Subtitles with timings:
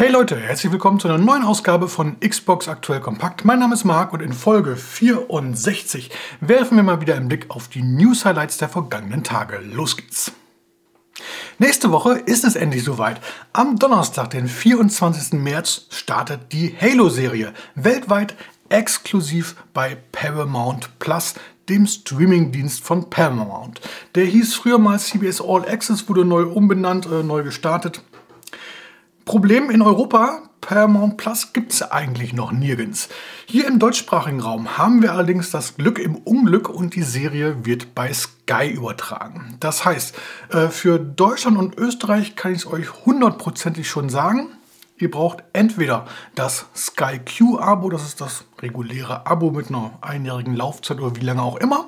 [0.00, 3.44] Hey Leute, herzlich willkommen zu einer neuen Ausgabe von Xbox Aktuell Kompakt.
[3.44, 7.68] Mein Name ist Marc und in Folge 64 werfen wir mal wieder einen Blick auf
[7.68, 9.58] die News Highlights der vergangenen Tage.
[9.58, 10.32] Los geht's!
[11.58, 13.20] Nächste Woche ist es endlich soweit.
[13.52, 15.34] Am Donnerstag, den 24.
[15.38, 17.52] März, startet die Halo-Serie.
[17.74, 18.36] Weltweit
[18.70, 21.34] exklusiv bei Paramount Plus,
[21.68, 23.82] dem Streamingdienst von Paramount.
[24.14, 28.02] Der hieß früher mal CBS All Access, wurde neu umbenannt, äh, neu gestartet.
[29.30, 33.08] Problem in Europa, Paramount Plus gibt es eigentlich noch nirgends.
[33.46, 37.94] Hier im deutschsprachigen Raum haben wir allerdings das Glück im Unglück und die Serie wird
[37.94, 39.56] bei Sky übertragen.
[39.60, 40.16] Das heißt,
[40.48, 44.48] äh, für Deutschland und Österreich kann ich es euch hundertprozentig schon sagen.
[44.98, 50.98] Ihr braucht entweder das Sky Q-Abo, das ist das reguläre Abo mit einer einjährigen Laufzeit
[50.98, 51.86] oder wie lange auch immer,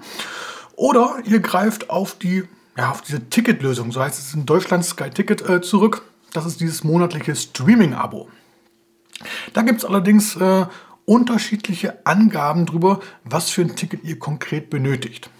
[0.76, 2.44] oder ihr greift auf die
[2.78, 6.04] ja, auf diese Ticketlösung, so heißt es in Deutschland Sky Ticket äh, zurück.
[6.32, 8.28] Das ist dieses monatliche Streaming-Abo.
[9.52, 10.66] Da gibt es allerdings äh,
[11.04, 15.30] unterschiedliche Angaben darüber, was für ein Ticket ihr konkret benötigt.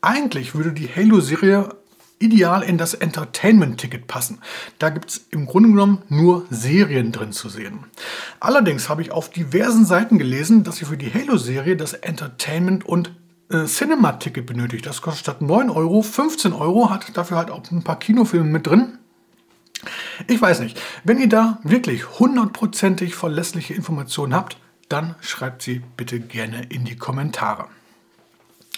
[0.00, 1.76] Eigentlich würde die Halo-Serie
[2.18, 4.38] ideal in das Entertainment-Ticket passen.
[4.78, 7.80] Da gibt es im Grunde genommen nur Serien drin zu sehen.
[8.40, 13.12] Allerdings habe ich auf diversen Seiten gelesen, dass ihr für die Halo-Serie das Entertainment- und
[13.50, 14.86] äh, Cinema-Ticket benötigt.
[14.86, 18.66] Das kostet statt 9 Euro 15 Euro, hat dafür halt auch ein paar Kinofilme mit
[18.66, 18.98] drin.
[20.26, 20.80] Ich weiß nicht.
[21.04, 24.56] Wenn ihr da wirklich hundertprozentig verlässliche Informationen habt,
[24.88, 27.66] dann schreibt sie bitte gerne in die Kommentare.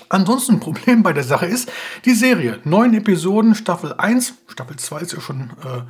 [0.08, 1.70] Ansonsten ein Problem bei der Sache ist,
[2.04, 5.82] die Serie, neun Episoden, Staffel 1, Staffel 2 ist ja schon äh,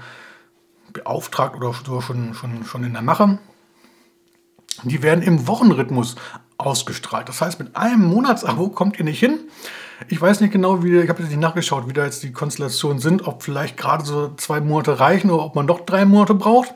[0.92, 1.72] beauftragt oder
[2.02, 3.38] schon, schon, schon in der Mache.
[4.82, 6.16] Die werden im Wochenrhythmus
[6.58, 7.28] ausgestrahlt.
[7.28, 9.40] Das heißt, mit einem Monatsabo kommt ihr nicht hin.
[10.08, 12.98] Ich weiß nicht genau, wie, ich habe jetzt nicht nachgeschaut, wie da jetzt die Konstellationen
[12.98, 16.74] sind, ob vielleicht gerade so zwei Monate reichen oder ob man doch drei Monate braucht.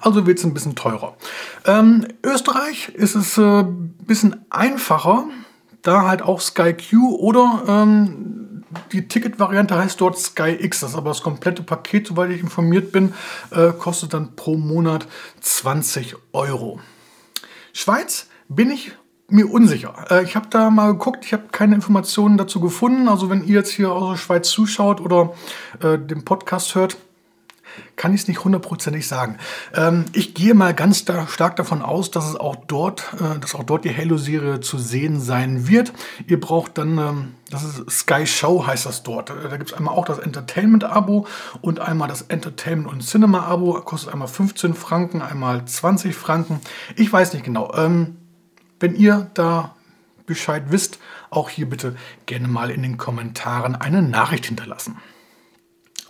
[0.00, 1.16] Also wird es ein bisschen teurer.
[1.64, 3.60] Ähm, Österreich ist es ein
[4.00, 5.24] äh, bisschen einfacher,
[5.82, 10.80] da halt auch Sky Q oder ähm, die Ticketvariante heißt dort Sky X.
[10.80, 13.14] Das ist aber das komplette Paket, soweit ich informiert bin,
[13.50, 15.06] äh, kostet dann pro Monat
[15.40, 16.80] 20 Euro.
[17.72, 18.92] Schweiz bin ich
[19.28, 19.94] mir unsicher.
[20.10, 23.08] Äh, ich habe da mal geguckt, ich habe keine Informationen dazu gefunden.
[23.08, 25.34] Also wenn ihr jetzt hier aus der Schweiz zuschaut oder
[25.82, 26.96] äh, den Podcast hört,
[27.96, 29.36] kann ich es nicht hundertprozentig sagen.
[29.74, 33.54] Ähm, ich gehe mal ganz da, stark davon aus, dass es auch dort, äh, dass
[33.54, 35.92] auch dort die Halo-Serie zu sehen sein wird.
[36.26, 39.30] Ihr braucht dann, ähm, das ist Sky Show heißt das dort.
[39.30, 41.26] Äh, da gibt es einmal auch das Entertainment-Abo
[41.60, 43.80] und einmal das Entertainment- und Cinema-Abo.
[43.82, 46.60] Kostet einmal 15 Franken, einmal 20 Franken.
[46.96, 47.72] Ich weiß nicht genau.
[47.74, 48.16] Ähm,
[48.80, 49.74] wenn ihr da
[50.26, 50.98] Bescheid wisst,
[51.30, 51.96] auch hier bitte
[52.26, 54.98] gerne mal in den Kommentaren eine Nachricht hinterlassen.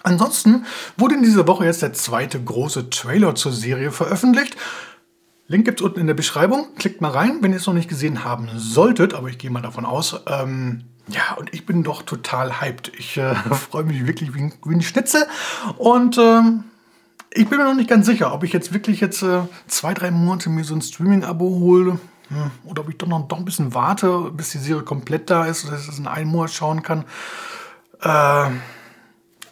[0.02, 4.56] Ansonsten wurde in dieser Woche jetzt der zweite große Trailer zur Serie veröffentlicht.
[5.48, 6.74] Link gibt es unten in der Beschreibung.
[6.76, 9.62] Klickt mal rein, wenn ihr es noch nicht gesehen haben solltet, aber ich gehe mal
[9.62, 10.20] davon aus.
[10.26, 12.92] Ähm, ja, und ich bin doch total hyped.
[12.98, 15.26] Ich äh, freue mich wirklich wie ein, wie ein Schnitzel.
[15.78, 16.64] Und ähm,
[17.32, 20.10] ich bin mir noch nicht ganz sicher, ob ich jetzt wirklich jetzt äh, zwei, drei
[20.10, 23.74] Monate mir so ein Streaming-Abo hole hm, oder ob ich doch noch doch ein bisschen
[23.74, 27.04] warte, bis die Serie komplett da ist, dass ich es in einem Monat schauen kann.
[28.00, 28.50] Äh,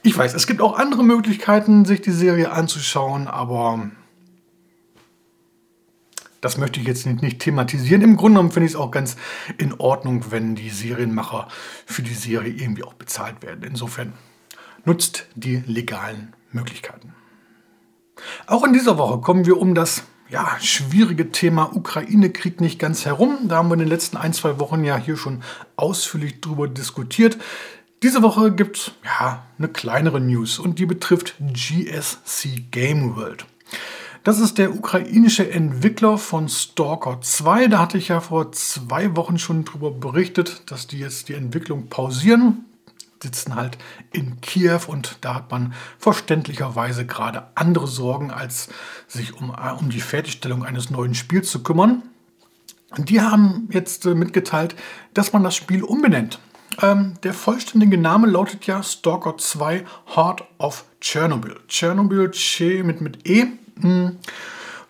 [0.03, 3.91] ich weiß, es gibt auch andere Möglichkeiten, sich die Serie anzuschauen, aber
[6.41, 8.03] das möchte ich jetzt nicht, nicht thematisieren.
[8.03, 9.17] Im Grunde genommen finde ich es auch ganz
[9.59, 11.49] in Ordnung, wenn die Serienmacher
[11.87, 13.65] für die Serie irgendwie auch bezahlt werden.
[13.65, 14.13] Insofern
[14.85, 17.15] nutzt die legalen Möglichkeiten.
[18.47, 23.49] Auch in dieser Woche kommen wir um das ja, schwierige Thema Ukraine-Krieg nicht ganz herum.
[23.49, 25.43] Da haben wir in den letzten ein, zwei Wochen ja hier schon
[25.77, 27.39] ausführlich drüber diskutiert.
[28.03, 33.47] Diese Woche gibt es ja, eine kleinere News und die betrifft GSC Game World.
[34.25, 37.69] Das ist der ukrainische Entwickler von Stalker 2.
[37.69, 41.87] Da hatte ich ja vor zwei Wochen schon darüber berichtet, dass die jetzt die Entwicklung
[41.89, 42.65] pausieren
[43.27, 43.77] sitzen halt
[44.13, 48.69] in Kiew und da hat man verständlicherweise gerade andere Sorgen, als
[49.09, 52.03] sich um, äh, um die Fertigstellung eines neuen Spiels zu kümmern.
[52.97, 54.77] Die haben jetzt äh, mitgeteilt,
[55.13, 56.39] dass man das Spiel umbenennt.
[56.81, 59.85] Ähm, der vollständige Name lautet ja Stalker 2
[60.15, 61.59] Heart of Chernobyl.
[61.69, 62.31] Chernobyl
[62.85, 63.47] mit, mit E.
[63.81, 64.19] Hm.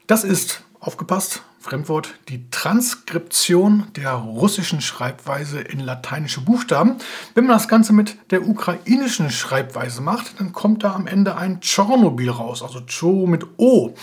[0.07, 6.95] Das ist, aufgepasst, Fremdwort, die Transkription der russischen Schreibweise in lateinische Buchstaben.
[7.35, 11.61] Wenn man das Ganze mit der ukrainischen Schreibweise macht, dann kommt da am Ende ein
[11.61, 13.95] Tschernobyl raus, also Cho mit O.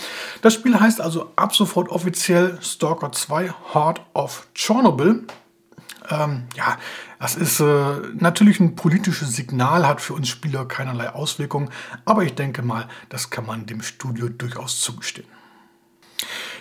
[0.42, 5.25] Das Spiel heißt also ab sofort offiziell Stalker 2 Heart of Chernobyl.
[6.10, 6.77] Ähm, ja,
[7.18, 11.69] das ist äh, natürlich ein politisches Signal, hat für uns Spieler keinerlei Auswirkungen,
[12.04, 15.27] aber ich denke mal, das kann man dem Studio durchaus zugestehen.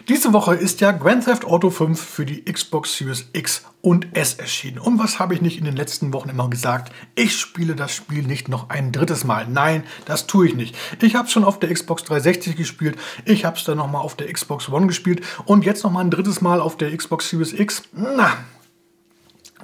[0.09, 4.35] Diese Woche ist ja Grand Theft Auto 5 für die Xbox Series X und S
[4.35, 4.81] erschienen.
[4.81, 6.93] Und was habe ich nicht in den letzten Wochen immer gesagt?
[7.15, 9.47] Ich spiele das Spiel nicht noch ein drittes Mal.
[9.47, 10.77] Nein, das tue ich nicht.
[11.01, 12.99] Ich habe es schon auf der Xbox 360 gespielt.
[13.27, 15.25] Ich habe es dann nochmal auf der Xbox One gespielt.
[15.45, 17.83] Und jetzt nochmal ein drittes Mal auf der Xbox Series X.
[17.93, 18.39] Na,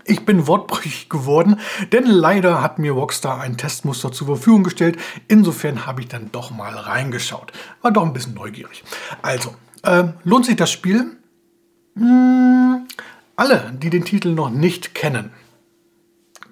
[0.04, 1.60] ich bin wortbrüchig geworden,
[1.92, 4.98] denn leider hat mir Rockstar ein Testmuster zur Verfügung gestellt.
[5.26, 7.52] Insofern habe ich dann doch mal reingeschaut.
[7.82, 8.84] War doch ein bisschen neugierig.
[9.20, 11.16] Also, äh, lohnt sich das Spiel?
[11.96, 12.86] Hm,
[13.36, 15.30] alle, die den Titel noch nicht kennen.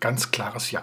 [0.01, 0.83] Ganz klares Ja.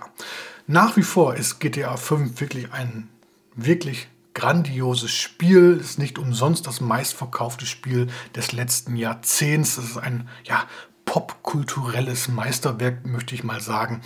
[0.66, 3.10] Nach wie vor ist GTA 5 wirklich ein
[3.56, 5.78] wirklich grandioses Spiel.
[5.80, 9.78] Ist nicht umsonst das meistverkaufte Spiel des letzten Jahrzehnts.
[9.78, 10.66] Es ist ein ja,
[11.06, 14.02] popkulturelles Meisterwerk, möchte ich mal sagen,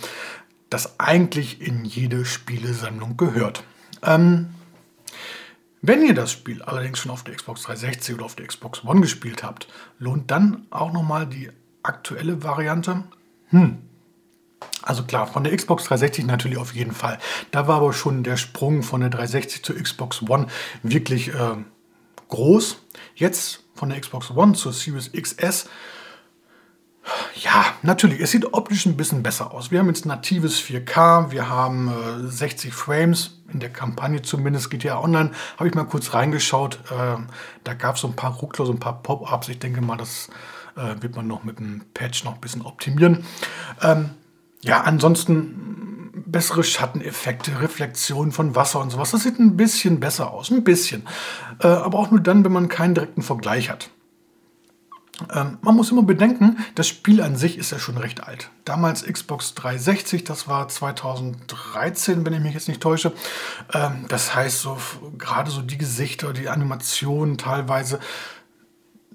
[0.68, 3.64] das eigentlich in jede Spielesammlung gehört.
[4.02, 4.50] Ähm,
[5.80, 9.00] wenn ihr das Spiel allerdings schon auf der Xbox 360 oder auf der Xbox One
[9.00, 11.50] gespielt habt, lohnt dann auch nochmal die
[11.82, 13.04] aktuelle Variante?
[13.50, 13.78] Hm.
[14.82, 17.18] Also klar, von der Xbox 360 natürlich auf jeden Fall.
[17.50, 20.46] Da war aber schon der Sprung von der 360 zur Xbox One
[20.82, 21.56] wirklich äh,
[22.28, 22.78] groß.
[23.14, 25.68] Jetzt von der Xbox One zur Series XS
[27.42, 29.70] ja, natürlich, es sieht optisch ein bisschen besser aus.
[29.70, 35.00] Wir haben jetzt natives 4K, wir haben äh, 60 Frames, in der Kampagne zumindest GTA
[35.00, 36.78] Online, habe ich mal kurz reingeschaut.
[36.90, 37.16] Äh,
[37.64, 39.48] da gab es so ein paar Ruckler, so ein paar Pop-Ups.
[39.48, 40.28] Ich denke mal, das
[40.76, 43.24] äh, wird man noch mit dem Patch noch ein bisschen optimieren.
[43.82, 44.10] Ähm,
[44.62, 49.12] ja, ansonsten bessere Schatteneffekte, Reflexionen von Wasser und sowas.
[49.12, 51.06] Das sieht ein bisschen besser aus, ein bisschen.
[51.60, 53.90] Äh, aber auch nur dann, wenn man keinen direkten Vergleich hat.
[55.34, 58.50] Ähm, man muss immer bedenken, das Spiel an sich ist ja schon recht alt.
[58.64, 63.12] Damals Xbox 360, das war 2013, wenn ich mich jetzt nicht täusche.
[63.72, 64.78] Ähm, das heißt, so
[65.16, 67.98] gerade so die Gesichter, die Animationen teilweise,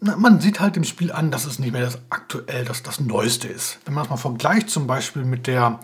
[0.02, 3.48] man sieht halt dem Spiel an, dass es nicht mehr das aktuell, das, das Neueste
[3.48, 3.80] ist.
[3.86, 5.80] Wenn man das mal vergleicht, zum Beispiel mit der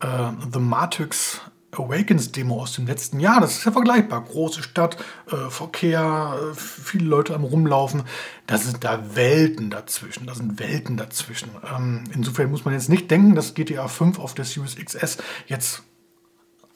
[0.00, 1.40] äh, The Matrix
[1.72, 4.22] Awakens Demo aus dem letzten Jahr, das ist ja vergleichbar.
[4.22, 4.98] Große Stadt,
[5.30, 8.02] äh, Verkehr, äh, viele Leute am Rumlaufen.
[8.46, 10.26] Da sind da Welten dazwischen.
[10.26, 11.50] Da sind Welten dazwischen.
[11.74, 15.16] Ähm, insofern muss man jetzt nicht denken, dass GTA 5 auf der Series XS
[15.46, 15.82] jetzt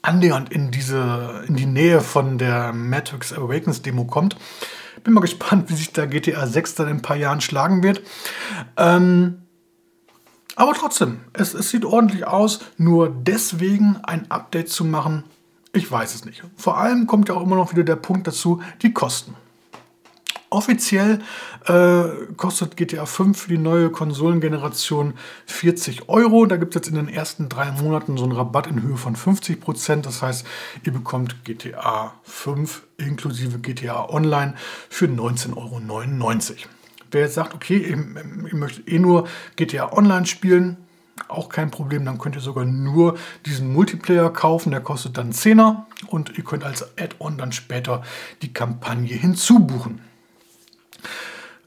[0.00, 4.36] annähernd in diese, in die Nähe von der Matrix Awakens Demo kommt.
[5.04, 8.00] Bin mal gespannt, wie sich da GTA 6 dann in ein paar Jahren schlagen wird.
[8.78, 9.45] Ähm,
[10.56, 12.60] aber trotzdem, es, es sieht ordentlich aus.
[12.78, 15.24] Nur deswegen ein Update zu machen,
[15.72, 16.42] ich weiß es nicht.
[16.56, 19.34] Vor allem kommt ja auch immer noch wieder der Punkt dazu, die Kosten.
[20.48, 21.20] Offiziell
[21.66, 22.04] äh,
[22.36, 25.14] kostet GTA 5 für die neue Konsolengeneration
[25.46, 26.46] 40 Euro.
[26.46, 29.16] Da gibt es jetzt in den ersten drei Monaten so einen Rabatt in Höhe von
[29.16, 30.06] 50 Prozent.
[30.06, 30.46] Das heißt,
[30.84, 34.54] ihr bekommt GTA 5 inklusive GTA Online
[34.88, 36.75] für 19,99 Euro.
[37.16, 39.26] Wer jetzt sagt, okay, ihr, ihr möchtet eh nur
[39.56, 40.76] GTA Online spielen,
[41.28, 43.16] auch kein Problem, dann könnt ihr sogar nur
[43.46, 48.02] diesen Multiplayer kaufen, der kostet dann 10er und ihr könnt als Add-on dann später
[48.42, 50.02] die Kampagne hinzubuchen.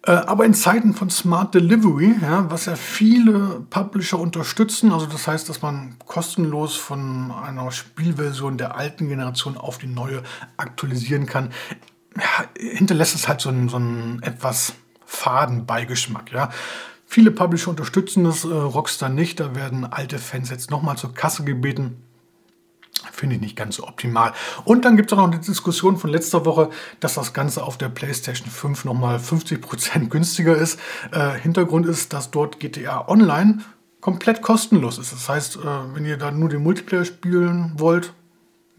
[0.04, 5.28] Äh, aber in Zeiten von Smart Delivery, ja, was ja viele Publisher unterstützen, also das
[5.28, 10.22] heißt, dass man kostenlos von einer Spielversion der alten Generation auf die neue
[10.58, 11.50] aktualisieren kann,
[12.16, 14.76] ja, hinterlässt es halt so einen, so einen etwas
[15.10, 16.32] faden Beigeschmack.
[16.32, 16.50] Ja.
[17.06, 19.40] Viele Publisher unterstützen das, äh, Rockstar nicht.
[19.40, 22.04] Da werden alte Fans jetzt nochmal zur Kasse gebeten.
[23.12, 24.34] Finde ich nicht ganz so optimal.
[24.66, 27.78] Und dann gibt es auch noch die Diskussion von letzter Woche, dass das Ganze auf
[27.78, 30.80] der PlayStation 5 nochmal 50% günstiger ist.
[31.12, 33.60] Äh, Hintergrund ist, dass dort GTA Online
[34.02, 35.12] komplett kostenlos ist.
[35.12, 38.14] Das heißt, äh, wenn ihr da nur den Multiplayer spielen wollt,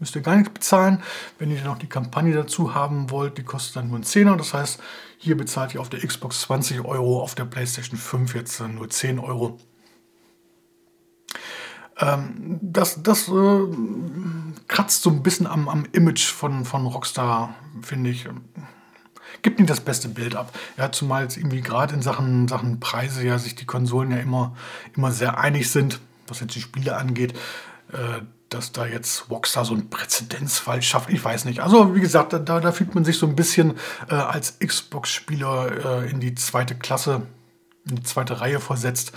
[0.01, 1.01] müsst ihr gar nichts bezahlen.
[1.39, 4.35] Wenn ihr dann noch die Kampagne dazu haben wollt, die kostet dann nur einen Zehner.
[4.35, 4.81] Das heißt,
[5.17, 9.19] hier bezahlt ihr auf der Xbox 20 Euro, auf der PlayStation 5 jetzt nur 10
[9.19, 9.57] Euro.
[11.99, 13.59] Ähm, das das äh,
[14.67, 18.27] kratzt so ein bisschen am, am Image von, von Rockstar, finde ich.
[19.43, 20.57] Gibt nicht das beste Bild ab.
[20.77, 24.55] Ja, zumal jetzt irgendwie gerade in Sachen, Sachen Preise ja sich die Konsolen ja immer,
[24.95, 27.33] immer sehr einig sind, was jetzt die Spiele angeht.
[27.91, 31.09] Äh, dass da jetzt Rockstar so einen Präzedenzfall schafft.
[31.09, 31.61] Ich weiß nicht.
[31.61, 33.77] Also wie gesagt, da, da fühlt man sich so ein bisschen
[34.09, 37.23] äh, als Xbox-Spieler äh, in die zweite Klasse,
[37.89, 39.13] in die zweite Reihe versetzt.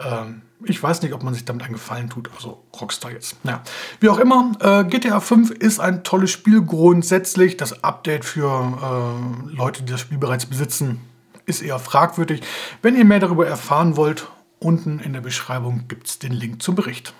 [0.00, 2.30] Ähm, ich weiß nicht, ob man sich damit einen Gefallen tut.
[2.34, 3.36] Also Rockstar jetzt.
[3.44, 3.62] Ja.
[4.00, 7.56] Wie auch immer, äh, GTA 5 ist ein tolles Spiel grundsätzlich.
[7.56, 11.00] Das Update für äh, Leute, die das Spiel bereits besitzen,
[11.46, 12.42] ist eher fragwürdig.
[12.82, 16.74] Wenn ihr mehr darüber erfahren wollt, unten in der Beschreibung gibt es den Link zum
[16.74, 17.14] Bericht.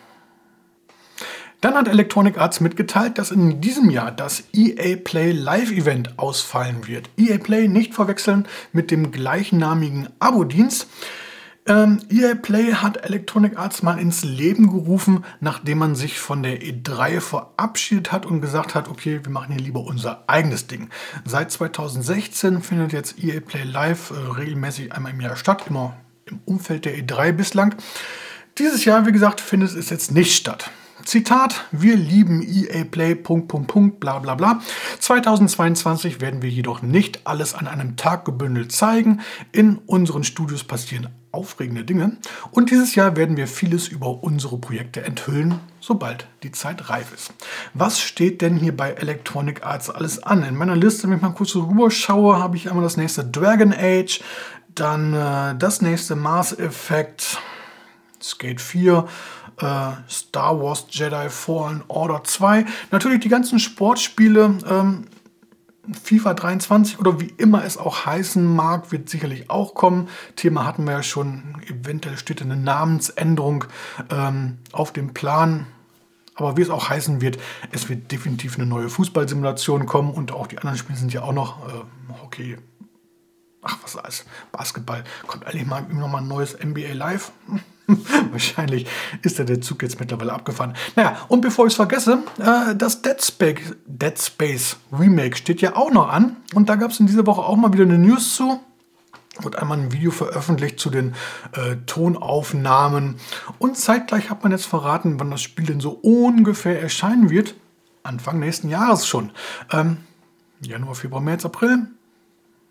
[1.62, 6.88] Dann hat Electronic Arts mitgeteilt, dass in diesem Jahr das EA Play Live Event ausfallen
[6.88, 7.08] wird.
[7.16, 10.88] EA Play nicht verwechseln mit dem gleichnamigen Abo-Dienst.
[11.68, 16.62] Ähm, EA Play hat Electronic Arts mal ins Leben gerufen, nachdem man sich von der
[16.62, 20.90] E3 verabschiedet hat und gesagt hat, okay, wir machen hier lieber unser eigenes Ding.
[21.24, 26.40] Seit 2016 findet jetzt EA Play Live äh, regelmäßig einmal im Jahr statt, immer im
[26.44, 27.76] Umfeld der E3 bislang.
[28.58, 30.72] Dieses Jahr, wie gesagt, findet es jetzt nicht statt.
[31.04, 34.60] Zitat, wir lieben EA Play, Punkt, Punkt, Punkt, bla bla bla.
[35.00, 39.20] 2022 werden wir jedoch nicht alles an einem Tag gebündelt zeigen.
[39.50, 42.18] In unseren Studios passieren aufregende Dinge
[42.50, 47.32] und dieses Jahr werden wir vieles über unsere Projekte enthüllen, sobald die Zeit reif ist.
[47.72, 50.42] Was steht denn hier bei Electronic Arts alles an?
[50.42, 53.72] In meiner Liste, wenn ich mal kurz rüber schaue, habe ich einmal das nächste Dragon
[53.72, 54.20] Age,
[54.74, 57.38] dann äh, das nächste Mars Effect,
[58.22, 59.06] Skate 4,
[59.60, 62.64] äh, Star Wars Jedi Fallen Order 2.
[62.90, 64.58] Natürlich die ganzen Sportspiele.
[64.68, 65.04] Ähm,
[66.04, 70.08] FIFA 23 oder wie immer es auch heißen mag, wird sicherlich auch kommen.
[70.36, 71.56] Thema hatten wir ja schon.
[71.66, 73.64] Eventuell steht eine Namensänderung
[74.10, 75.66] ähm, auf dem Plan.
[76.34, 77.38] Aber wie es auch heißen wird,
[77.72, 81.32] es wird definitiv eine neue Fußballsimulation kommen und auch die anderen Spiele sind ja auch
[81.32, 82.56] noch äh, Hockey.
[83.62, 84.24] Ach, was alles?
[84.50, 85.04] Basketball.
[85.26, 87.32] Kommt eigentlich mal noch mal ein neues NBA Live?
[88.30, 88.86] Wahrscheinlich
[89.22, 90.74] ist der Zug jetzt mittlerweile abgefahren.
[90.96, 95.76] Naja, und bevor ich es vergesse, äh, das Dead Space, Dead Space Remake steht ja
[95.76, 96.36] auch noch an.
[96.54, 98.60] Und da gab es in dieser Woche auch mal wieder eine News zu.
[99.40, 101.14] Wird einmal ein Video veröffentlicht zu den
[101.52, 103.16] äh, Tonaufnahmen.
[103.58, 107.54] Und zeitgleich hat man jetzt verraten, wann das Spiel denn so ungefähr erscheinen wird.
[108.02, 109.30] Anfang nächsten Jahres schon.
[109.72, 109.98] Ähm,
[110.60, 111.86] Januar, Februar, März, April.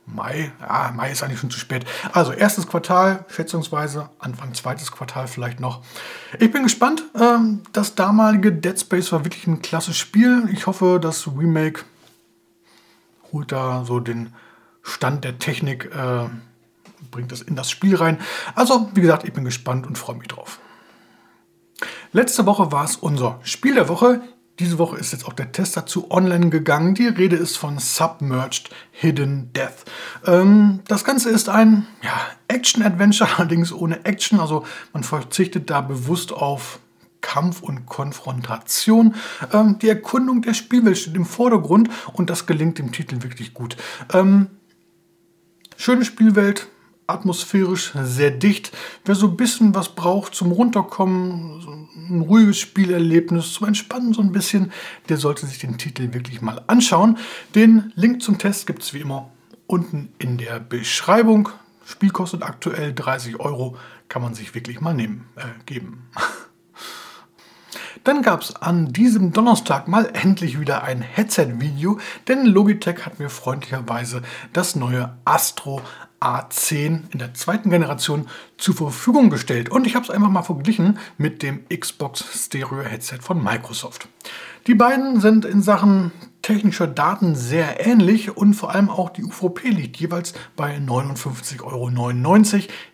[0.05, 1.85] Mai, ja, Mai ist eigentlich schon zu spät.
[2.11, 5.83] Also erstes Quartal, schätzungsweise, Anfang zweites Quartal vielleicht noch.
[6.39, 7.03] Ich bin gespannt.
[7.19, 10.49] Ähm, das damalige Dead Space war wirklich ein klasse Spiel.
[10.51, 11.83] Ich hoffe, das Remake
[13.31, 14.33] holt da so den
[14.83, 16.27] Stand der Technik, äh,
[17.11, 18.19] bringt das in das Spiel rein.
[18.55, 20.59] Also, wie gesagt, ich bin gespannt und freue mich drauf.
[22.11, 24.21] Letzte Woche war es unser Spiel der Woche.
[24.59, 26.93] Diese Woche ist jetzt auch der Test dazu online gegangen.
[26.93, 29.85] Die Rede ist von Submerged Hidden Death.
[30.25, 32.13] Ähm, das Ganze ist ein ja,
[32.47, 34.39] Action-Adventure, allerdings ohne Action.
[34.39, 36.79] Also man verzichtet da bewusst auf
[37.21, 39.15] Kampf und Konfrontation.
[39.53, 43.77] Ähm, die Erkundung der Spielwelt steht im Vordergrund und das gelingt dem Titel wirklich gut.
[44.13, 44.47] Ähm,
[45.77, 46.67] schöne Spielwelt,
[47.11, 48.71] atmosphärisch sehr dicht.
[49.05, 54.21] Wer so ein bisschen was braucht zum Runterkommen, so ein ruhiges Spielerlebnis, zum Entspannen so
[54.21, 54.71] ein bisschen,
[55.09, 57.17] der sollte sich den Titel wirklich mal anschauen.
[57.55, 59.31] Den Link zum Test gibt es wie immer
[59.67, 61.49] unten in der Beschreibung.
[61.85, 63.77] Spiel kostet aktuell 30 Euro,
[64.09, 66.09] kann man sich wirklich mal nehmen, äh, geben.
[68.03, 73.29] Dann gab es an diesem Donnerstag mal endlich wieder ein Headset-Video, denn Logitech hat mir
[73.29, 75.81] freundlicherweise das neue Astro
[76.21, 79.69] A10 in der zweiten Generation zur Verfügung gestellt.
[79.69, 84.07] Und ich habe es einfach mal verglichen mit dem Xbox Stereo Headset von Microsoft.
[84.67, 86.11] Die beiden sind in Sachen
[86.43, 91.89] technischer Daten sehr ähnlich und vor allem auch die UVP liegt jeweils bei 59,99 Euro.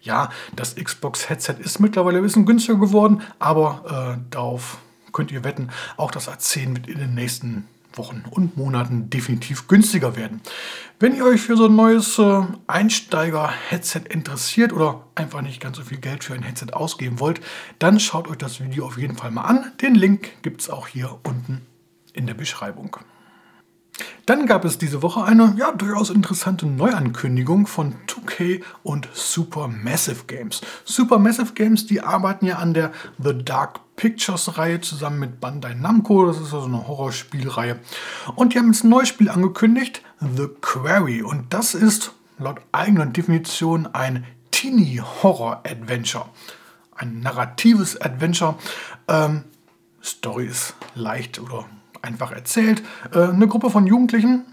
[0.02, 4.78] Ja, das Xbox Headset ist mittlerweile ein bisschen günstiger geworden, aber äh, darauf
[5.12, 7.68] könnt ihr wetten, auch das A10 wird in den nächsten
[7.98, 10.42] Wochen und Monaten definitiv günstiger werden.
[11.00, 15.84] Wenn ihr euch für so ein neues äh, Einsteiger-Headset interessiert oder einfach nicht ganz so
[15.84, 17.42] viel Geld für ein Headset ausgeben wollt,
[17.80, 19.72] dann schaut euch das Video auf jeden Fall mal an.
[19.82, 21.66] Den Link gibt es auch hier unten
[22.14, 22.98] in der Beschreibung.
[24.26, 30.62] Dann gab es diese Woche eine ja, durchaus interessante Neuankündigung von 2K und Supermassive Games.
[30.84, 36.26] Supermassive Games, die arbeiten ja an der The Dark Pictures Reihe zusammen mit Bandai Namco.
[36.28, 37.80] Das ist also eine Horrorspielreihe.
[38.36, 41.22] Und die haben jetzt ein neues Spiel angekündigt, The Quarry.
[41.22, 46.26] Und das ist laut eigener Definition ein Teenie Horror Adventure.
[46.96, 48.56] Ein narratives Adventure.
[49.08, 49.44] Ähm,
[50.04, 51.66] Story ist leicht oder
[52.08, 52.82] einfach erzählt.
[53.14, 54.46] Äh, eine Gruppe von Jugendlichen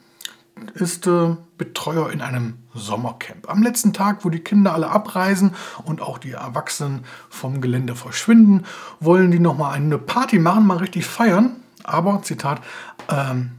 [0.75, 3.49] ist äh, Betreuer in einem Sommercamp.
[3.49, 5.53] Am letzten Tag, wo die Kinder alle abreisen
[5.85, 8.65] und auch die Erwachsenen vom Gelände verschwinden,
[9.01, 11.57] wollen die nochmal eine Party machen, mal richtig feiern.
[11.85, 12.61] Aber, Zitat,
[13.09, 13.53] ähm,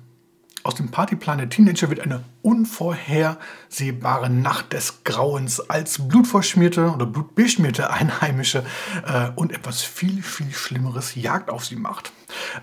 [0.64, 7.90] aus dem Partyplan der Teenager wird eine unvorhersehbare Nacht des Grauens als blutverschmierte oder blutbeschmierte
[7.92, 8.66] Einheimische
[9.06, 12.12] äh, und etwas viel, viel Schlimmeres Jagd auf sie macht.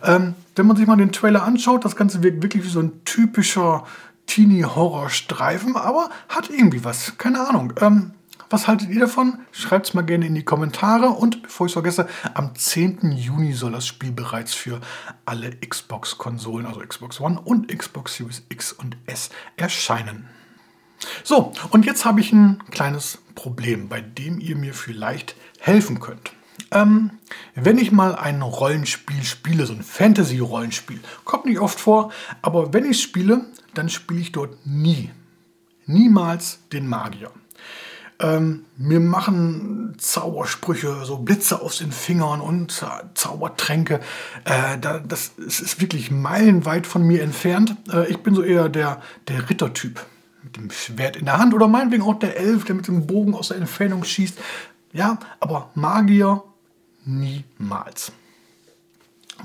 [0.03, 3.05] Ähm, wenn man sich mal den Trailer anschaut, das Ganze wirkt wirklich wie so ein
[3.05, 3.85] typischer
[4.27, 7.19] Teenie-Horror-Streifen, aber hat irgendwie was.
[7.19, 7.73] Keine Ahnung.
[7.81, 8.13] Ähm,
[8.51, 9.39] Was haltet ihr davon?
[9.51, 11.09] Schreibt es mal gerne in die Kommentare.
[11.09, 13.13] Und bevor ich es vergesse, am 10.
[13.13, 14.81] Juni soll das Spiel bereits für
[15.25, 20.27] alle Xbox-Konsolen, also Xbox One und Xbox Series X und S, erscheinen.
[21.25, 26.33] So, und jetzt habe ich ein kleines Problem, bei dem ihr mir vielleicht helfen könnt.
[26.73, 27.11] Ähm,
[27.55, 32.11] wenn ich mal ein Rollenspiel spiele, so ein Fantasy-Rollenspiel, kommt nicht oft vor,
[32.41, 33.43] aber wenn ich spiele,
[33.75, 35.11] dann spiele ich dort nie,
[35.87, 37.31] niemals den Magier.
[38.21, 44.01] Ähm, mir machen Zaubersprüche, so Blitze aus den Fingern und Zaubertränke.
[44.45, 47.77] Äh, da, das ist wirklich meilenweit von mir entfernt.
[47.93, 50.05] Äh, ich bin so eher der, der Rittertyp
[50.45, 53.35] mit dem Schwert in der Hand oder meinetwegen auch der Elf, der mit dem Bogen
[53.35, 54.39] aus der Entfernung schießt.
[54.93, 56.45] Ja, aber Magier
[57.05, 58.13] Niemals.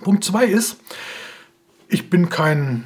[0.02, 0.78] Punkt 2 ist,
[1.88, 2.84] ich bin kein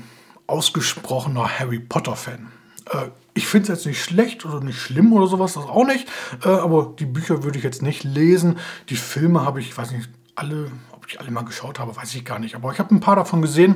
[0.48, 2.52] ausgesprochener Harry Potter-Fan.
[2.90, 6.08] Äh, ich finde es jetzt nicht schlecht oder nicht schlimm oder sowas, das auch nicht.
[6.44, 8.60] Äh, aber die Bücher würde ich jetzt nicht lesen.
[8.90, 12.14] Die Filme habe ich, ich weiß nicht, alle, ob ich alle mal geschaut habe, weiß
[12.16, 12.56] ich gar nicht.
[12.56, 13.76] Aber ich habe ein paar davon gesehen.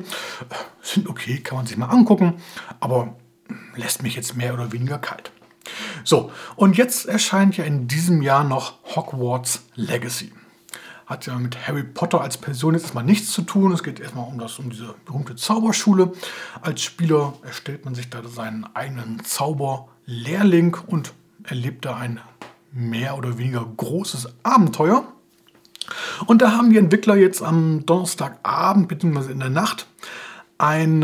[0.50, 2.36] Äh, sind okay, kann man sich mal angucken.
[2.80, 3.16] Aber
[3.76, 5.32] lässt mich jetzt mehr oder weniger kalt.
[6.04, 10.32] So, und jetzt erscheint ja in diesem Jahr noch Hogwarts Legacy
[11.06, 13.72] hat ja mit Harry Potter als Person jetzt erstmal nichts zu tun.
[13.72, 16.12] Es geht erstmal um, das, um diese berühmte Zauberschule.
[16.62, 22.20] Als Spieler erstellt man sich da seinen eigenen Zauberlehrling und erlebt da ein
[22.72, 25.06] mehr oder weniger großes Abenteuer.
[26.26, 29.32] Und da haben die Entwickler jetzt am Donnerstagabend bzw.
[29.32, 29.88] in der Nacht
[30.58, 31.04] ein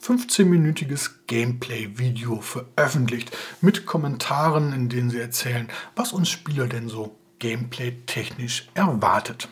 [0.00, 8.68] 15-minütiges Gameplay-Video veröffentlicht mit Kommentaren, in denen sie erzählen, was uns Spieler denn so gameplay-technisch
[8.74, 9.48] erwartet.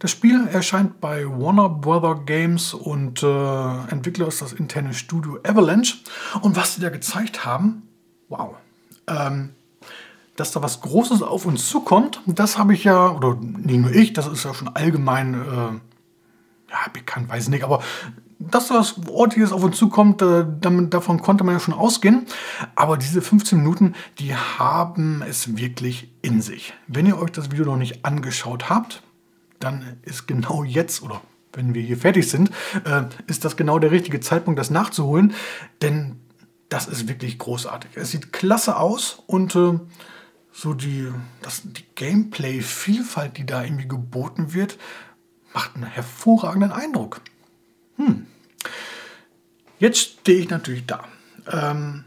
[0.00, 5.98] Das Spiel erscheint bei Warner Brother Games und äh, Entwickler ist das interne Studio Avalanche.
[6.42, 7.88] Und was sie da gezeigt haben,
[8.28, 8.56] wow,
[9.06, 9.50] ähm,
[10.36, 14.12] dass da was Großes auf uns zukommt, das habe ich ja, oder nicht nur ich,
[14.12, 17.82] das ist ja schon allgemein äh, ja, bekannt, weiß ich nicht, aber
[18.38, 22.26] dass was Ordentliches auf uns zukommt, äh, damit, davon konnte man ja schon ausgehen.
[22.74, 26.74] Aber diese 15 Minuten, die haben es wirklich in sich.
[26.86, 29.02] Wenn ihr euch das Video noch nicht angeschaut habt,
[29.58, 31.20] dann ist genau jetzt oder
[31.52, 32.50] wenn wir hier fertig sind,
[32.84, 35.34] äh, ist das genau der richtige Zeitpunkt, das nachzuholen.
[35.82, 36.20] Denn
[36.68, 37.92] das ist wirklich großartig.
[37.94, 39.80] Es sieht klasse aus und äh,
[40.52, 41.08] so die,
[41.64, 44.78] die Gameplay-Vielfalt, die da irgendwie geboten wird,
[45.54, 47.20] macht einen hervorragenden Eindruck.
[49.78, 51.04] Jetzt stehe ich natürlich da.
[51.50, 52.04] Ähm,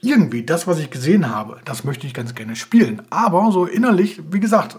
[0.00, 3.02] irgendwie, das, was ich gesehen habe, das möchte ich ganz gerne spielen.
[3.10, 4.78] Aber so innerlich, wie gesagt,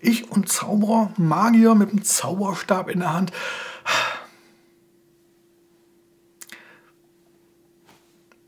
[0.00, 3.32] ich und Zauberer, Magier mit einem Zauberstab in der Hand.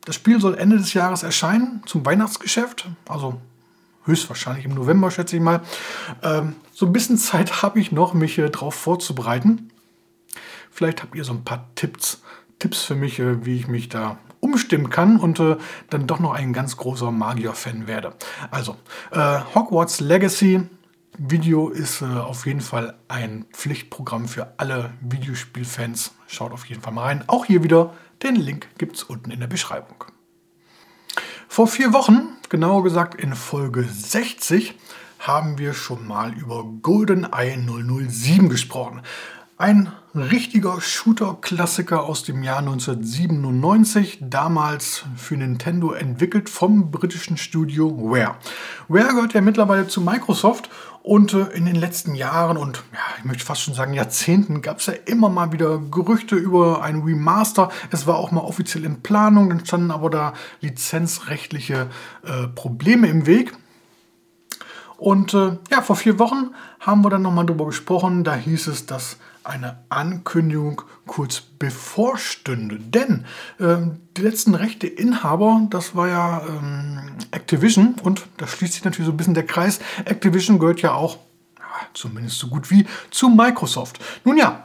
[0.04, 2.88] Das Spiel soll Ende des Jahres erscheinen zum Weihnachtsgeschäft.
[3.08, 3.40] Also
[4.04, 5.60] höchstwahrscheinlich im November, schätze ich mal.
[6.22, 9.70] Ähm, so ein bisschen Zeit habe ich noch, mich äh, darauf vorzubereiten.
[10.70, 12.22] Vielleicht habt ihr so ein paar Tipps,
[12.61, 15.57] Tipps für mich, äh, wie ich mich da umstimmen kann und äh,
[15.90, 18.14] dann doch noch ein ganz großer Magier-Fan werde.
[18.53, 18.77] Also,
[19.11, 20.62] äh, Hogwarts Legacy
[21.18, 26.12] Video ist äh, auf jeden Fall ein Pflichtprogramm für alle Videospielfans.
[26.27, 27.25] Schaut auf jeden Fall mal rein.
[27.27, 30.05] Auch hier wieder, den Link gibt es unten in der Beschreibung.
[31.49, 34.75] Vor vier Wochen, genauer gesagt in Folge 60,
[35.18, 37.59] haben wir schon mal über GoldenEye
[38.09, 39.03] 007 gesprochen.
[39.61, 48.37] Ein richtiger Shooter-Klassiker aus dem Jahr 1997, damals für Nintendo entwickelt vom britischen Studio Rare.
[48.88, 50.70] Rare gehört ja mittlerweile zu Microsoft
[51.03, 54.79] und äh, in den letzten Jahren und ja, ich möchte fast schon sagen Jahrzehnten gab
[54.79, 57.68] es ja immer mal wieder Gerüchte über ein Remaster.
[57.90, 61.90] Es war auch mal offiziell in Planung, dann standen aber da lizenzrechtliche
[62.23, 63.53] äh, Probleme im Weg.
[64.96, 68.25] Und äh, ja, vor vier Wochen haben wir dann nochmal drüber gesprochen.
[68.25, 69.18] Da hieß es, dass
[69.50, 72.78] eine Ankündigung kurz bevorstünde.
[72.78, 73.24] Denn
[73.58, 77.00] ähm, die letzten Rechteinhaber, das war ja ähm,
[77.32, 79.80] Activision und da schließt sich natürlich so ein bisschen der Kreis.
[80.04, 81.18] Activision gehört ja auch,
[81.94, 83.98] zumindest so gut wie, zu Microsoft.
[84.24, 84.64] Nun ja,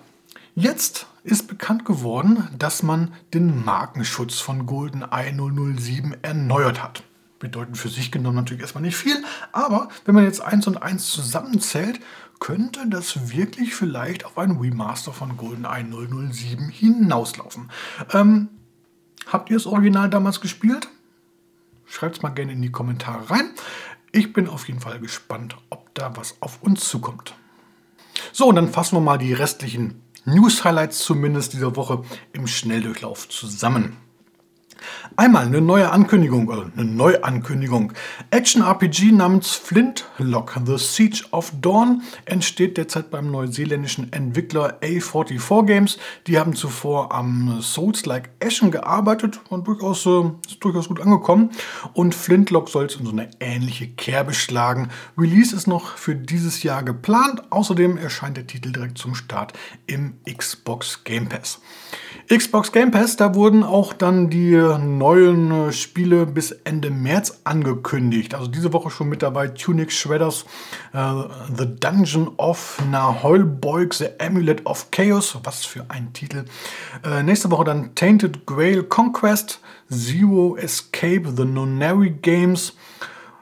[0.54, 7.04] jetzt ist bekannt geworden, dass man den Markenschutz von GoldenEye 007 erneuert hat
[7.40, 11.08] bedeuten für sich genommen natürlich erstmal nicht viel, aber wenn man jetzt eins und eins
[11.12, 12.00] zusammenzählt,
[12.40, 15.86] könnte das wirklich vielleicht auf ein Remaster von GoldenEye
[16.32, 17.72] 007 hinauslaufen.
[18.14, 18.50] Ähm,
[19.28, 20.88] habt ihr das Original damals gespielt?
[21.86, 23.50] Schreibt es mal gerne in die Kommentare rein.
[24.12, 27.36] Ich bin auf jeden Fall gespannt, ob da was auf uns zukommt.
[28.32, 33.98] So, und dann fassen wir mal die restlichen News-Highlights zumindest dieser Woche im Schnelldurchlauf zusammen.
[35.18, 37.94] Einmal eine neue Ankündigung, oder eine Neuankündigung.
[38.32, 45.98] Action-RPG namens Flintlock, The Siege of Dawn, entsteht derzeit beim neuseeländischen Entwickler A44 Games.
[46.28, 51.52] Die haben zuvor am Souls-like Ashen gearbeitet und durchaus, äh, ist durchaus gut angekommen.
[51.94, 54.90] Und Flintlock soll es in so eine ähnliche Kerbe schlagen.
[55.18, 57.44] Release ist noch für dieses Jahr geplant.
[57.52, 59.54] Außerdem erscheint der Titel direkt zum Start
[59.88, 61.62] im Xbox Game Pass.
[62.28, 68.34] Xbox Game Pass, da wurden auch dann die neuen äh, Spiele bis Ende März angekündigt.
[68.34, 70.46] Also diese Woche schon mit dabei Tunic Shredders,
[70.94, 71.24] uh,
[71.56, 76.46] The Dungeon of Naholboig, The Amulet of Chaos, was für ein Titel.
[77.06, 79.60] Uh, nächste Woche dann Tainted Grail Conquest,
[79.90, 82.74] Zero Escape, The Nonary Games,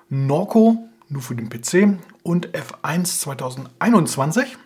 [0.09, 4.57] Norco, nur für den PC und F1 2021.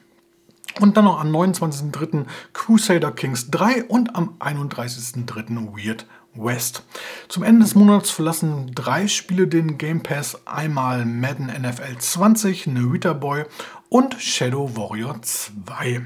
[0.80, 2.26] Und dann noch am 29.03.
[2.54, 5.76] Crusader Kings 3 und am 31.03.
[5.76, 6.06] Weird
[6.38, 6.84] West.
[7.28, 10.46] Zum Ende des Monats verlassen drei Spiele den Game Pass.
[10.46, 13.46] Einmal Madden NFL 20, Narita Boy
[13.90, 16.02] und Shadow Warrior 2.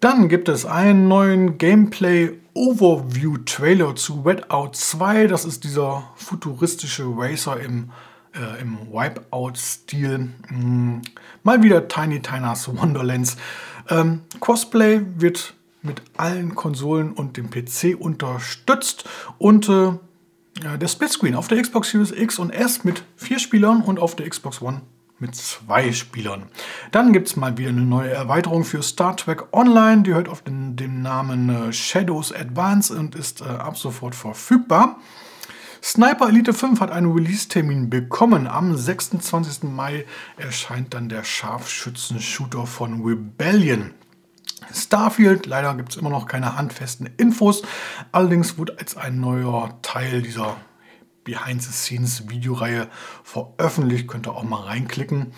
[0.00, 5.26] Dann gibt es einen neuen Gameplay Overview Trailer zu Redout 2.
[5.26, 7.90] Das ist dieser futuristische Racer im
[8.34, 10.30] äh, im Wipeout-Stil.
[10.50, 11.00] Mm,
[11.42, 13.36] mal wieder Tiny Tinas Wonderlands.
[13.88, 19.92] Ähm, Crossplay wird mit allen Konsolen und dem PC unterstützt und äh,
[20.76, 24.28] der Splitscreen auf der Xbox Series X und S mit vier Spielern und auf der
[24.28, 24.82] Xbox One
[25.20, 26.44] mit zwei Spielern.
[26.92, 30.02] Dann gibt es mal wieder eine neue Erweiterung für Star Trek Online.
[30.02, 34.98] Die hört auf den, den Namen äh, Shadows Advance und ist äh, ab sofort verfügbar.
[35.82, 38.46] Sniper Elite 5 hat einen Release-Termin bekommen.
[38.46, 39.64] Am 26.
[39.64, 43.92] Mai erscheint dann der Scharfschützen-Shooter von Rebellion.
[44.72, 47.62] Starfield, leider gibt es immer noch keine handfesten Infos.
[48.12, 50.56] Allerdings wurde als ein neuer Teil dieser
[51.24, 52.88] Behind-the-Scenes-Videoreihe
[53.22, 54.08] veröffentlicht.
[54.08, 55.32] Könnt ihr auch mal reinklicken.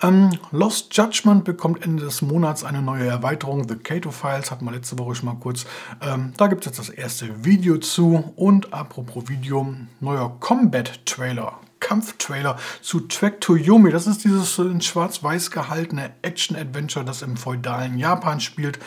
[0.00, 3.68] Ähm, Lost Judgment bekommt Ende des Monats eine neue Erweiterung.
[3.68, 5.66] The Kato Files hatten wir letzte Woche schon mal kurz.
[6.00, 8.32] Ähm, da gibt es jetzt das erste Video zu.
[8.36, 11.58] Und apropos Video, neuer Combat-Trailer.
[11.82, 13.90] Kampftrailer zu Track to Yomi.
[13.90, 18.78] Das ist dieses in schwarz-weiß gehaltene Action-Adventure, das im feudalen Japan spielt.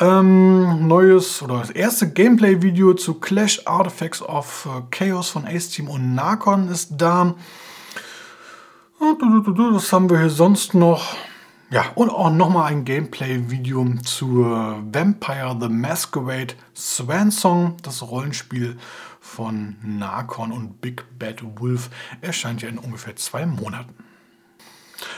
[0.00, 5.88] Ähm, neues oder das erste Gameplay-Video zu Clash Artifacts of äh, Chaos von Ace Team
[5.88, 7.34] und Narcon ist da.
[8.98, 11.14] Was haben wir hier sonst noch?
[11.70, 18.76] Ja, und auch nochmal ein Gameplay-Video zu Vampire the Masquerade Swan Song, das Rollenspiel
[19.20, 23.94] von Narcon und Big Bad Wolf, erscheint ja in ungefähr zwei Monaten.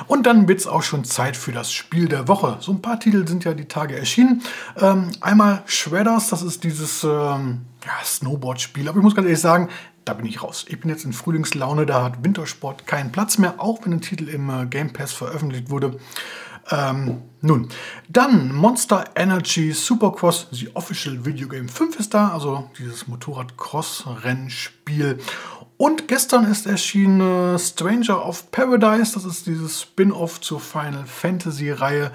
[0.07, 2.59] Und dann wird es auch schon Zeit für das Spiel der Woche.
[2.61, 4.43] So ein paar Titel sind ja die Tage erschienen.
[4.81, 8.89] Ähm, einmal Shredders, das ist dieses ähm, ja, Snowboard-Spiel.
[8.89, 9.69] Aber ich muss ganz ehrlich sagen,
[10.05, 10.65] da bin ich raus.
[10.69, 14.29] Ich bin jetzt in Frühlingslaune, da hat Wintersport keinen Platz mehr, auch wenn der Titel
[14.29, 15.99] im äh, Game Pass veröffentlicht wurde.
[16.71, 17.69] Ähm, nun,
[18.09, 25.19] dann Monster Energy Supercross, die Official Video Game 5 ist da, also dieses Motorrad-Cross-Rennspiel.
[25.77, 32.13] Und gestern ist erschienen äh, Stranger of Paradise, das ist dieses Spin-off zur Final Fantasy-Reihe.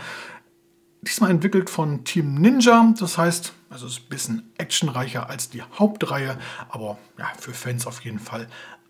[1.01, 6.37] Diesmal entwickelt von Team Ninja, das heißt, es ist ein bisschen actionreicher als die Hauptreihe,
[6.69, 8.47] aber ja, für Fans auf jeden Fall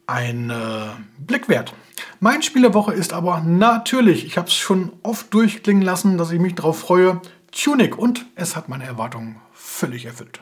[0.07, 0.87] ein äh,
[1.19, 1.73] Blick wert.
[2.19, 6.31] Mein Spiel der Woche ist aber natürlich, ich habe es schon oft durchklingen lassen, dass
[6.31, 10.41] ich mich darauf freue, Tunic und es hat meine Erwartungen völlig erfüllt.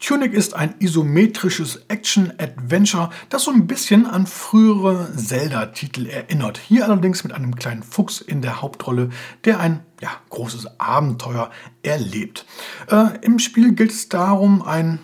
[0.00, 6.58] Tunic ist ein isometrisches Action-Adventure, das so ein bisschen an frühere Zelda-Titel erinnert.
[6.58, 9.10] Hier allerdings mit einem kleinen Fuchs in der Hauptrolle,
[9.44, 11.50] der ein ja, großes Abenteuer
[11.82, 12.46] erlebt.
[12.88, 15.00] Äh, Im Spiel gilt es darum, ein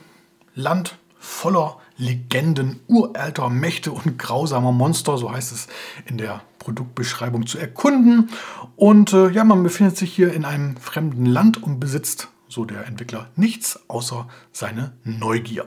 [0.54, 5.68] Land voller Legenden, uralter Mächte und grausamer Monster, so heißt es
[6.06, 8.30] in der Produktbeschreibung, zu erkunden.
[8.76, 12.86] Und äh, ja, man befindet sich hier in einem fremden Land und besitzt so der
[12.86, 15.66] Entwickler, nichts außer seine Neugier.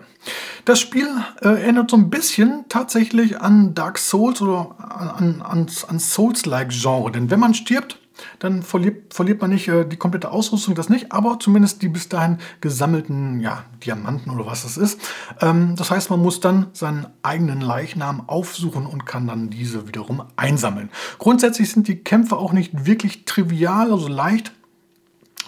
[0.64, 1.08] Das Spiel
[1.42, 7.12] äh, erinnert so ein bisschen tatsächlich an Dark Souls oder an, an, an Souls-like-Genre.
[7.12, 8.00] Denn wenn man stirbt,
[8.40, 12.10] dann verliert, verliert man nicht äh, die komplette Ausrüstung, das nicht, aber zumindest die bis
[12.10, 15.00] dahin gesammelten ja, Diamanten oder was das ist.
[15.42, 20.24] Ähm, das heißt, man muss dann seinen eigenen Leichnam aufsuchen und kann dann diese wiederum
[20.36, 20.90] einsammeln.
[21.18, 24.52] Grundsätzlich sind die Kämpfe auch nicht wirklich trivial, also leicht.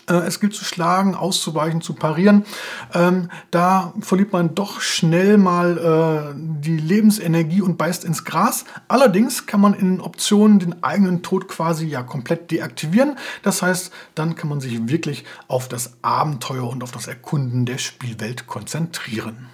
[0.10, 2.45] Äh, es gilt zu schlagen, auszuweichen, zu parieren.
[2.93, 8.65] Ähm, da verliert man doch schnell mal äh, die Lebensenergie und beißt ins Gras.
[8.88, 13.17] Allerdings kann man in Optionen den eigenen Tod quasi ja komplett deaktivieren.
[13.43, 17.78] Das heißt, dann kann man sich wirklich auf das Abenteuer und auf das Erkunden der
[17.78, 19.48] Spielwelt konzentrieren.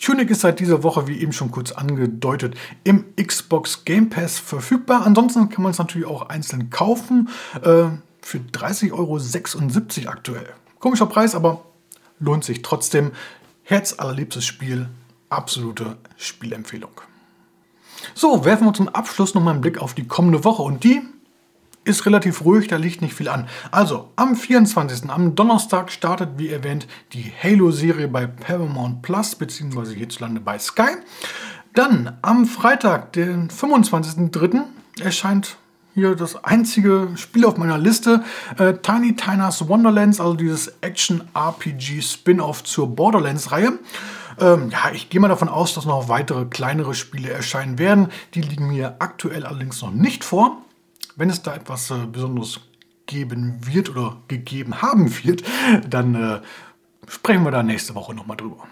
[0.00, 5.06] Tunic ist seit dieser Woche, wie eben schon kurz angedeutet, im Xbox Game Pass verfügbar.
[5.06, 7.28] Ansonsten kann man es natürlich auch einzeln kaufen.
[7.62, 7.90] Äh,
[8.30, 10.48] für 30,76 Euro aktuell.
[10.78, 11.64] Komischer Preis, aber
[12.20, 13.10] lohnt sich trotzdem.
[13.64, 14.88] Herzallerliebstes Spiel,
[15.30, 16.92] absolute Spielempfehlung.
[18.14, 21.02] So, werfen wir zum Abschluss noch mal einen Blick auf die kommende Woche und die
[21.82, 23.48] ist relativ ruhig, da liegt nicht viel an.
[23.72, 25.10] Also, am 24.
[25.10, 30.96] am Donnerstag startet, wie erwähnt, die Halo-Serie bei Paramount Plus, beziehungsweise hierzulande bei Sky.
[31.74, 34.62] Dann am Freitag, den 25.03.,
[35.00, 35.56] erscheint
[35.94, 38.22] hier das einzige Spiel auf meiner Liste.
[38.58, 43.78] Äh, Tiny Tina's Wonderlands, also dieses Action-RPG-Spin-Off zur Borderlands-Reihe.
[44.38, 48.08] Ähm, ja, ich gehe mal davon aus, dass noch weitere kleinere Spiele erscheinen werden.
[48.34, 50.62] Die liegen mir aktuell allerdings noch nicht vor.
[51.16, 52.60] Wenn es da etwas äh, Besonderes
[53.06, 55.42] geben wird oder gegeben haben wird,
[55.88, 56.40] dann äh,
[57.08, 58.66] sprechen wir da nächste Woche nochmal drüber.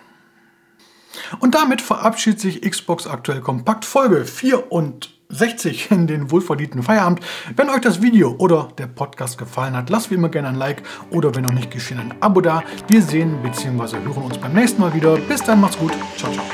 [1.40, 7.20] Und damit verabschiedet sich Xbox Aktuell Kompakt Folge 4 und 60 in den wohlverdienten Feierabend.
[7.54, 10.82] Wenn euch das Video oder der Podcast gefallen hat, lasst wie immer gerne ein Like
[11.10, 12.62] oder wenn noch nicht geschehen, ein Abo da.
[12.86, 13.96] Wir sehen bzw.
[13.98, 15.16] hören uns beim nächsten Mal wieder.
[15.16, 15.92] Bis dann, macht's gut.
[16.16, 16.44] Ciao, ciao.